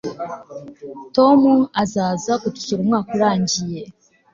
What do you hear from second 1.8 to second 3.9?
azaza kudusura umwaka urangiye